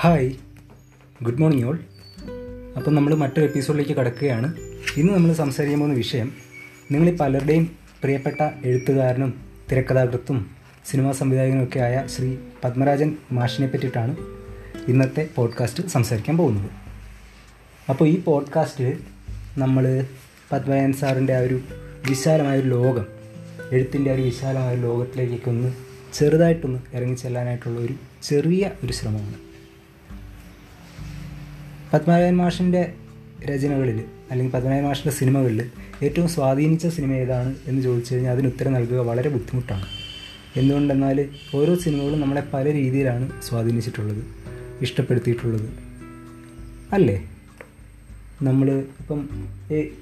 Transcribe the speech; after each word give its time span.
Hi 0.00 0.34
good 1.22 1.38
morning 1.38 1.64
all 1.66 1.78
അപ്പം 2.76 2.94
നമ്മൾ 2.94 3.14
മറ്റൊരു 3.14 3.46
എപ്പിസോഡിലേക്ക് 3.46 3.92
കടക്കുകയാണ്. 3.92 4.56
ഇന്ന് 4.96 5.12
നമ്മൾ 5.12 5.32
സംസാരിക്കാൻ 5.32 5.80
പോകുന്ന 5.80 5.96
വിഷയം 5.96 6.32
നിങ്ങളിൽ 6.90 7.16
പലരുടെയും 7.16 7.76
പ്രിയപ്പെട്ട 8.02 8.50
എഴുത്തുകാരനും 8.64 9.34
തിരക്കഥാകൃത്തും 9.72 10.50
സിനിമാ 10.90 11.12
സംവിധായകനും 11.12 11.64
ഒക്കെ 11.64 11.78
ആയ 11.78 12.04
ശ്രീ 12.06 12.36
പത്മരാജൻ 12.64 13.16
മാഷിനെ 13.32 13.66
പറ്റിയിട്ടാണ് 13.66 14.16
ഇന്നത്തെ 14.88 15.28
പോഡ്കാസ്റ്റ് 15.34 15.88
സംസാരിക്കാൻ 15.88 16.36
പോകുന്നത്. 16.36 16.70
അപ്പോൾ 17.88 18.08
ഈ 18.08 18.20
പോഡ്കാസ്റ്റിൽ 18.20 18.98
നമ്മൾ 19.58 20.04
പത്മരാജൻ 20.52 20.92
സാറിന്റെ 20.92 21.34
ആ 21.34 21.38
ഒരു 21.38 21.60
വിശാലമായൊരു 22.08 22.68
ലോകം 22.68 23.06
എഴുത്തിന്റെ 23.72 24.12
ഒരു 24.12 24.22
വിശാലമായ 24.22 24.74
ഒരു 24.74 24.80
ലോകത്തിലേക്കൊക്കെ 24.80 25.50
ഒന്ന് 25.50 25.72
ചെറുതായിട്ടൊന്ന് 26.14 26.78
ഇറങ്ങിച്ചെല്ലാനായിട്ടുള്ള 26.94 27.80
ഒരു 27.80 27.94
ചെറിയ 28.22 28.70
ഒരു 28.84 28.92
ശ്രമമാണ്. 28.92 29.47
പത്മനാഭൻ 31.92 32.36
മാഷിന്റെ 32.36 32.92
രചനകളിൽ 33.44 34.04
അല്ലെങ്കിൽ 34.30 34.52
പത്മനാഭൻ 34.52 34.84
മാഷിന്റെ 34.84 35.10
സിനിമകളിൽ 35.10 35.70
ഏറ്റവും 36.02 36.28
സ്വാധീനിച്ച 36.28 36.86
സിനിമ 36.86 37.12
ഏതാണ് 37.12 37.54
എന്ന് 37.66 37.82
ചോദിച്ചു 37.82 38.14
കഴിഞ്ഞാൽ 38.14 38.32
അതിന് 38.32 38.46
ഉത്തരം 38.46 38.72
നൽകുക 38.72 38.98
വളരെ 38.98 39.28
ബുദ്ധിമുട്ടാണ്. 39.28 39.86
എന്തുകൊണ്ടെന്നാൽ 40.56 41.28
ഓരോ 41.54 41.74
സിനിമകളും 41.76 42.20
നമ്മളെ 42.20 42.42
പല 42.54 42.72
രീതിയിലാണ് 42.72 43.42
സ്വാധീനിച്ചിട്ടുള്ളത് 43.42 44.24
ഇഷ്ടപ്പെടുത്തിയിട്ടുള്ളത്. 44.80 45.70
അല്ലേ? 46.92 47.30
നമ്മൾ 48.42 48.70
ഇപ്പം 48.70 49.28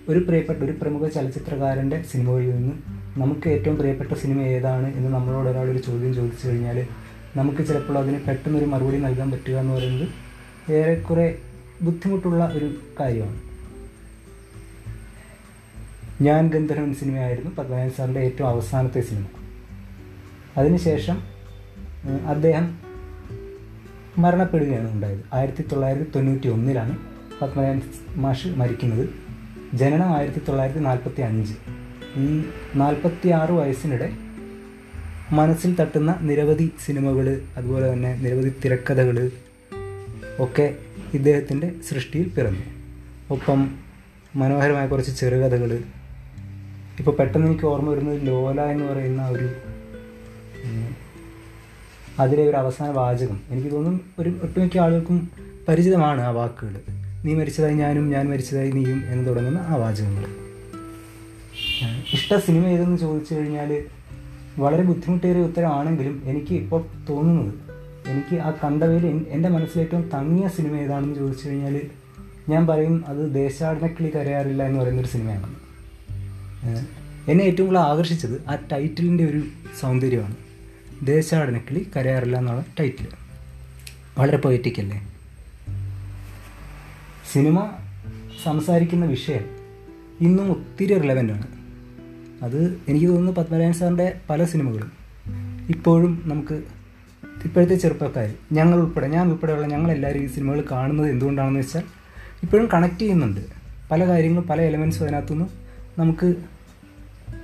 ഒരു 0.08 0.18
പ്രിയപ്പെട്ട 0.18 0.58
ഒരു 0.58 0.72
പ്രമുഖ 0.72 1.08
ചലച്ചിത്രകാരന്റെ 1.08 2.04
സിനിമകളിൽ 2.12 2.50
നിന്ന് 2.50 2.72
നമുക്ക് 3.18 3.48
ഏറ്റവും 3.48 3.76
പ്രിയപ്പെട്ട 3.76 4.12
സിനിമ 4.12 4.40
ഏതാണ് 4.40 4.94
എന്ന് 4.94 5.08
നമ്മളോട് 5.08 5.48
ഒരാളൊരു 5.48 5.78
ചോദ്യം 5.78 6.14
ചോദിച്ചു 6.14 6.48
കഴിഞ്ഞാൽ 6.48 6.86
നമുക്ക് 7.36 7.66
ചിലപ്പോൾ 7.66 7.98
അതിന് 7.98 8.20
പെട്ടെന്നൊരു 8.20 8.64
മറുപടി 8.64 8.96
നൽകാൻ 8.96 9.30
പറ്റുക 9.30 9.54
എന്ന് 9.54 9.72
പറയുന്നത് 9.74 10.08
ഏറെക്കുറെ 10.72 11.38
ബുദ്ധിമുട്ടുള്ള 11.82 12.50
ഒരു 12.52 12.74
കാര്യമാണ്. 13.00 13.40
ഞാൻ 16.22 16.48
ഗന്ധർവൻ 16.48 16.94
സിനിമയായിരുന്നു 16.94 17.50
പത്മനാഭൻ 17.50 17.90
സാറിന്റെ 17.90 18.20
ഏറ്റവും 18.20 18.48
അവസാനത്തെ 18.48 19.00
സിനിമ. 19.00 19.26
അതിനുശേഷം 20.56 21.22
അദ്ദേഹം 22.26 22.78
മരണപ്പെടുകയാണ് 24.18 24.92
ഉണ്ടായത്. 24.92 25.20
ആയിരത്തി 25.32 25.62
തൊള്ളായിരത്തി 25.62 26.10
തൊണ്ണൂറ്റി 26.10 26.48
ഒന്നിലാണ് 26.48 26.98
പത്മനാഭൻ 27.42 27.82
മാഷ് 28.16 28.46
മരിക്കുന്നത്. 28.46 29.08
ജനനം 29.74 30.16
ആയിരത്തി 30.16 30.38
തൊള്ളായിരത്തി 30.38 30.80
നാൽപ്പത്തി 30.80 31.20
അഞ്ച് 31.20 31.54
ഈ 32.16 32.42
നാൽപ്പത്തി 32.74 33.28
ആറ് 33.28 33.50
വയസ്സിനിടെ 33.50 34.12
മനസ്സിൽ 35.30 35.76
തട്ടുന്ന 35.80 36.18
നിരവധി 36.20 36.72
സിനിമകൾ 36.84 37.40
അതുപോലെ 37.56 37.92
തന്നെ 37.92 38.16
നിരവധി 38.16 38.52
തിരക്കഥകൾ 38.64 39.30
ഒക്കെ 40.38 40.76
ഇദ്ദേഹത്തിന്റെ 41.16 41.68
സൃഷ്ടിയിൽ 41.88 42.28
പിറന്നു. 42.28 42.64
ഒപ്പം 43.30 43.60
മനോഹരമായ 44.36 44.86
കുറച്ച് 44.86 45.12
ചെറുകഥകൾ. 45.20 45.70
ഇപ്പോൾ 46.98 47.10
പെട്ടെന്ന് 47.10 47.46
എനിക്ക് 47.46 47.64
ഓർമ്മ 47.64 47.90
വരുന്നത് 47.90 48.26
ലോല 48.26 48.60
എന്ന് 48.60 48.84
പറയുന്ന 48.84 49.28
ഒരു 49.28 49.48
അതിലെ 52.18 52.42
ഒരു 52.48 52.56
അവസാന 52.56 52.90
വാചകം. 52.90 53.40
എനിക്ക് 53.50 53.70
തോന്നുന്നു 53.70 54.00
ഒരു 54.18 54.30
ഒട്ടുമിക്ക 54.42 54.78
ആളുകൾക്കും 54.78 55.28
പരിചിതമാണ് 55.68 56.20
ആ 56.20 56.30
വാക്കുകൾ. 56.30 56.74
നീ 57.24 57.34
മരിച്ചതായി 57.34 57.74
ഞാനും 57.74 58.10
ഞാൻ 58.10 58.30
മരിച്ചതായി 58.30 58.70
നീയും 58.70 59.02
എന്ന് 59.06 59.26
തുടങ്ങുന്ന 59.28 59.58
ആ 59.58 59.74
വാചകങ്ങൾ. 59.74 60.24
ഇഷ്ട 62.12 62.36
സിനിമ 62.36 62.66
ഏതെന്ന് 62.66 62.98
ചോദിച്ചു 62.98 63.34
കഴിഞ്ഞാൽ 63.34 63.84
വളരെ 64.58 64.82
ബുദ്ധിമുട്ടേറിയ 64.82 65.42
ഉത്തരമാണെങ്കിലും 65.42 66.22
എനിക്ക് 66.24 66.54
ഇപ്പോൾ 66.54 66.82
തോന്നുന്നത് 67.08 67.65
എനിക്ക് 68.06 68.40
ആ 68.40 68.50
കണ്ടവയിൽ 68.64 69.06
എൻ- 69.06 69.26
എന്റെ 69.28 69.48
മനസ്സിൽ 69.48 69.80
ഏറ്റവും 69.80 70.10
തങ്ങിയ 70.14 70.48
സിനിമ 70.48 70.76
ഏതാണെന്ന് 70.76 71.14
ചോദിച്ചു 71.14 71.48
കഴിഞ്ഞാൽ 71.48 71.80
ഞാൻ 72.48 72.66
പറയും 72.66 73.04
അത് 73.06 73.34
ദേശാടനക്കിളി 73.34 74.08
കരയാറില്ല 74.08 74.62
എന്ന് 74.62 74.80
പറയുന്നൊരു 74.80 75.08
സിനിമയാണ്. 75.08 75.54
എന്നെ 77.30 77.42
ഏറ്റവും 77.42 77.66
കൂടുതൽ 77.66 77.82
ആകർഷിച്ചത് 77.82 78.44
ആ 78.48 78.58
ടൈറ്റിലിന്റെ 78.72 79.24
ഒരു 79.24 79.42
സൗന്ദര്യമാണ്. 79.80 80.36
ദേശാടനക്കിളി 81.02 81.86
കരയാറില്ല 81.96 82.38
എന്നുള്ള 82.38 82.64
ടൈറ്റിൽ 82.80 83.06
വളരെ 84.18 84.36
പൊയറ്റിക് 84.36 84.80
അല്ലേ? 84.80 85.12
സിനിമ 87.32 87.70
സംസാരിക്കുന്ന 88.44 89.06
വിഷയം 89.06 89.44
ഇന്നും 90.20 90.50
ഒത്തിരി 90.50 90.98
റിലവന്റ് 91.00 91.32
ആണ്. 91.32 91.46
അത് 92.42 92.80
എനിക്ക് 92.88 93.06
തോന്നുന്നു 93.06 93.32
പത്മനാഭൻ 93.32 93.72
സാറിന്റെ 93.72 94.20
പല 94.30 94.44
സിനിമകളും 94.44 94.92
ഇപ്പോഴും 95.68 96.22
നമുക്ക് 96.24 96.62
ഇപ്പോഴത്തെ 97.44 97.74
ചെറുപ്പക്കാർ 97.74 98.30
ഞങ്ങൾ 98.52 98.78
ഉൾപ്പെടെ 98.78 99.06
ഞാൻ 99.06 99.28
ഉൾപ്പെടെയുള്ള 99.28 99.66
ഞങ്ങളെല്ലാവരും 99.66 100.22
ഈ 100.22 100.26
സിനിമകൾ 100.26 100.64
കാണുന്നത് 100.70 101.10
എന്തുകൊണ്ടാണെന്ന് 101.10 101.60
വെച്ചാൽ 101.60 101.82
ഇപ്പോഴും 102.42 102.68
കണക്ട് 102.74 102.98
ചെയ്യുന്നുണ്ട്. 102.98 103.40
പല 103.90 104.06
കാര്യങ്ങളും 104.06 104.48
പല 104.48 104.60
എലമെൻസും 104.60 105.02
അതിനകത്തുനിന്ന് 105.02 105.46
നമുക്ക് 106.00 106.34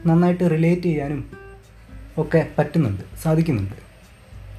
നന്നായിട്ട് 0.07 0.51
റിലേറ്റ് 0.51 0.83
ചെയ്യാനും 0.83 1.31
ഒക്കെ 2.19 2.49
പറ്റുന്നുണ്ട് 2.59 3.03
സാധിക്കുന്നുണ്ട്. 3.23 3.77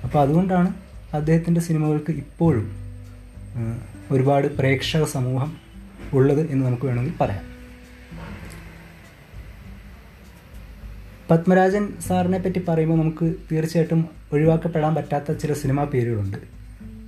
അപ്പോൾ 0.03 0.19
അതുകൊണ്ടാണ് 0.19 0.73
അദ്ദേഹത്തിന്റെ 1.13 1.62
സിനിമകൾക്ക് 1.62 2.12
ഇപ്പോഴും 2.12 2.72
ഒരുപാട് 4.12 4.57
പ്രേക്ഷക 4.57 5.03
സമൂഹം 5.03 5.57
ഉള്ളത് 6.13 6.51
എന്ന് 6.51 6.66
നമുക്ക് 6.66 6.85
വേണമെങ്കിൽ 6.85 7.13
പറയാം. 7.22 7.53
പത്മരാജൻ 11.31 11.94
സാറിനെ 12.07 12.39
പറ്റി 12.39 12.59
പറയുമ്പോൾ 12.59 12.97
നമുക്ക് 13.00 13.35
തീർച്ചയായിട്ടും 13.51 14.09
ഒഴിവാക്കപ്പെടാൻ 14.34 14.95
പറ്റാത്ത 14.95 15.31
ചില 15.31 15.53
സിനിമാ 15.53 15.84
പേരുകളുണ്ട്. 15.84 16.38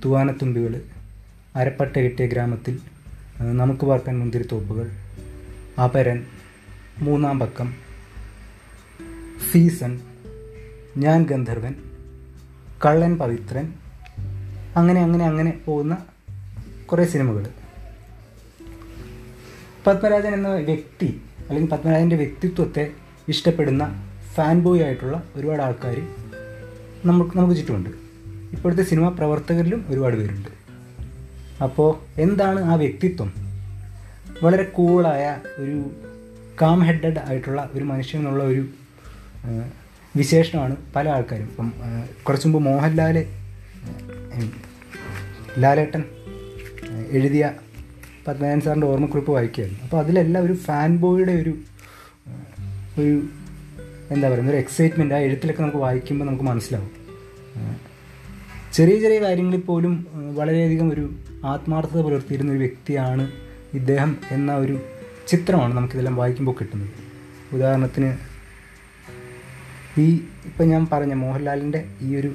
തൂവാനത്തുമ്പികൾ 0.04 0.82
അരപ്പട്ട 1.56 1.96
കിട്ടിയ 1.96 2.26
ഗ്രാമത്തിൽ 2.26 2.78
നമുക്ക് 3.40 3.86
പാർക്കാൻ 3.86 4.18
മുന്തിരിത്തോപ്പുകൾ 4.18 4.90
അപരൻ 5.84 6.24
മൂന്നാം 6.98 7.40
പക്കം 7.40 7.74
സീസൺ 9.52 10.00
ഞാൻ 10.96 11.22
ഗന്ധർവൻ 11.22 11.74
കള്ളൻ 12.86 13.18
പവിത്രൻ 13.18 13.72
അങ്ങനെ 14.76 15.00
അങ്ങനെ 15.00 15.24
അങ്ങനെ 15.24 15.60
പോകുന്ന 15.66 15.98
കുറേ 16.86 17.04
സിനിമകൾ. 17.04 17.46
പത്മരാജൻ 19.86 20.34
എന്ന 20.34 20.48
വ്യക്തി 20.48 21.20
അല്ലെങ്കിൽ 21.48 21.70
പത്മരാജന്റെ 21.70 22.16
വ്യക്തിത്വത്തെ 22.16 23.05
ഇഷ്ടപ്പെടുന്ന 23.28 23.84
ഫാൻ 24.34 24.56
ബോയ് 24.60 24.82
ആയിട്ടുള്ള 24.82 25.16
ഒരുപാട് 25.36 25.62
ആൾക്കാർ 25.62 25.96
നമുക്ക് 27.04 27.38
നമുക്ക് 27.38 27.56
ചുറ്റുമുണ്ട്. 27.56 27.90
ഇപ്പോഴത്തെ 28.54 28.82
സിനിമ 28.82 29.08
പ്രവർത്തകരിലും 29.08 29.80
ഒരുപാട് 29.88 30.16
പേരുണ്ട്. 30.16 30.50
അപ്പോൾ 31.62 31.90
എന്താണ് 32.20 32.60
ആ 32.64 32.74
വ്യക്തിത്വം? 32.74 33.30
വളരെ 34.42 34.62
കൂളായ 34.62 35.24
ഒരു 35.58 35.76
കാം 36.62 36.80
ഹെഡഡ് 36.80 37.20
ആയിട്ടുള്ള 37.26 37.70
ഒരു 37.74 37.84
മനുഷ്യൻ 37.84 38.20
എന്നുള്ള 38.20 38.44
ഒരു 38.44 38.62
വിശേഷണമാണ് 40.16 40.76
പല 40.96 41.08
ആൾക്കാരും. 41.08 41.44
ഇപ്പം 41.44 41.72
കുറച്ച് 42.22 42.48
മുമ്പ് 42.48 42.60
മോഹൻലാൽ 42.70 43.16
ലാലേട്ടൻ 45.58 46.04
എഴുതിയ 47.10 47.44
പത്മനാഭൻ 48.28 48.60
സാറിന്റെ 48.60 48.86
ഓർമ്മക്കുറിപ്പ് 48.86 49.32
വായിക്കുകയായിരുന്നു. 49.32 49.82
അപ്പോൾ 49.82 49.98
അതിലെല്ലാം 50.04 50.44
ഒരു 50.44 50.52
ഫാൻ 50.52 50.96
ബോയുടെ 50.96 51.32
ഒരു 51.32 51.54
ഒരു 52.98 53.22
എന്താ 54.10 54.28
പറയുക 54.28 54.48
ഒരു 54.48 54.56
എക്സൈറ്റ്മെന്റ് 54.56 55.14
ആ 55.14 55.18
എഴുത്തിലൊക്കെ 55.18 55.62
നമുക്ക് 55.62 55.78
വായിക്കുമ്പോൾ 55.78 56.24
നമുക്ക് 56.24 56.44
മനസ്സിലാവും. 56.44 56.90
ചെറിയ 58.72 59.00
ചെറിയ 59.00 59.18
കാര്യങ്ങളിൽ 59.20 59.60
പോലും 59.60 60.06
വളരെയധികം 60.34 60.92
ഒരു 60.92 61.14
ആത്മാർത്ഥത 61.44 62.00
പുലർത്തിയിരുന്ന 62.00 62.50
ഒരു 62.52 62.58
വ്യക്തിയാണ് 62.58 63.30
ഇദ്ദേഹം 63.74 64.16
എന്ന 64.30 64.54
ഒരു 64.54 64.80
ചിത്രമാണ് 65.28 65.74
നമുക്കിതെല്ലാം 65.74 66.16
വായിക്കുമ്പോൾ 66.16 66.52
കിട്ടുന്നത്. 66.52 66.90
ഉദാഹരണത്തിന് 67.54 68.10
ഈ 70.00 70.20
ഇപ്പം 70.44 70.68
ഞാൻ 70.68 70.86
പറഞ്ഞ 70.92 71.14
മോഹൻലാലിന്റെ 71.14 71.84
ഈ 72.00 72.16
ഒരു 72.16 72.34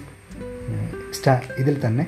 സ്റ്റാ 1.11 1.41
ഇതിൽ 1.57 1.85
തന്നെ 1.85 2.07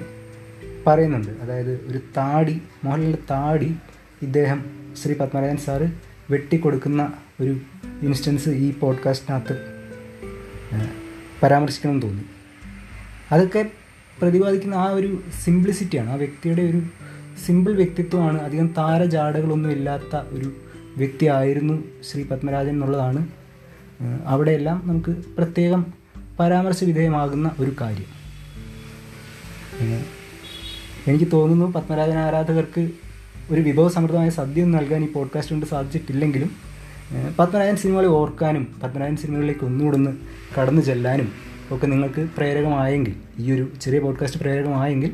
പറയുന്നുണ്ട്. 0.87 1.31
അതായത് 1.41 1.73
ഒരു 1.87 1.99
താടി 2.17 2.61
മോഹൻലാലിന്റെ 2.83 3.23
താടി 3.31 3.75
ഇദ്ദേഹം 4.21 4.59
ശ്രീ 5.03 5.13
പത്മരാജൻ 5.13 5.57
സാറ് 5.57 5.87
വെട്ടിക്കൊടുക്കുന്ന 6.29 7.13
ഒരു 7.41 7.53
ഇൻസ്റ്റൻസ് 8.05 8.49
ഈ 8.49 8.73
പോഡ്കാസ്റ്റിനകത്ത് 8.73 9.73
പരാമർശിക്കണം 11.43 11.91
എന്ന് 11.91 12.01
തോന്നി. 12.01 12.23
അതൊക്കെ 13.31 13.71
പ്രതിപാദിക്കുന്ന 14.21 14.75
ആ 14.75 14.83
ഒരു 14.83 15.23
സിംപ്ലിസിറ്റിയാണ്. 15.43 16.09
ആ 16.09 16.13
വ്യക്തിയുടെ 16.13 16.61
ഒരു 16.61 16.81
സിമ്പിൾ 17.45 17.75
വ്യക്തിത്വമാണ്. 17.75 18.41
അധികം 18.41 18.67
താരജാടകളൊന്നും 18.77 19.71
ഇല്ലാത്ത 19.71 20.15
ഒരു 20.29 20.53
വ്യക്തിയായിരുന്നു 20.97 21.83
ശ്രീ 22.11 22.23
പത്മരാജൻ 22.23 22.69
എന്നുള്ളതാണ് 22.69 23.27
അവിടെയെല്ലാം 24.25 24.81
നമുക്ക് 24.85 25.11
പ്രത്യേകം 25.11 25.85
പരാമർശ 26.39 26.83
വിധേയമാകുന്ന 26.83 27.51
ഒരു 27.59 27.71
കാര്യം. 27.81 28.23
എനിക്ക് 31.07 31.31
തോന്നുന്നു 31.31 31.65
പത്മരാജൻ 31.65 32.17
ആരാധകർക്ക് 32.17 32.89
ഒരു 33.49 33.61
വിഭവസമൃദ്ധമായ 33.61 34.29
സദ്യ 34.29 34.65
നൽകാൻ 34.65 35.03
ഈ 35.03 35.11
പോഡ്കാസ്റ്റ് 35.11 35.53
കൊണ്ട് 35.53 35.65
സാധിച്ചിട്ടില്ലെങ്കിലും 35.65 36.72
ഏഹ്, 37.11 37.37
പത്മരാജൻ 37.39 37.75
സിനിമകളെ 37.75 38.07
ഓർക്കാനും 38.07 38.75
പത്മനാഭൻ 38.83 39.15
സിനിമകളിലേക്ക് 39.15 39.65
ഒന്നുകൂടെ 39.65 39.95
ഒന്ന് 39.95 40.11
കടന്നു 40.59 40.81
ചെല്ലാനും 40.81 41.31
ഒക്കെ 41.71 41.87
നിങ്ങൾക്ക് 41.87 42.27
പ്രേരകമായെങ്കിൽ 42.37 43.13
ഈ 43.39 43.51
ഒരു 43.51 43.71
ചെറിയ 43.81 43.99
podcast 43.99 44.39
പ്രേരകമായെങ്കിൽ 44.39 45.11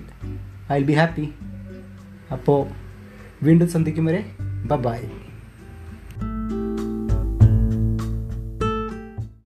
I 0.72 0.78
will 0.78 0.84
be 0.84 0.94
happy 0.94 1.30
അപ്പോൾ 2.32 2.60
വീണ്ടും 3.44 3.70
സന്ധിക്കും 3.70 4.06
വരെ 4.06 4.26
ബ 4.66 4.76
ബൈ 4.76 5.00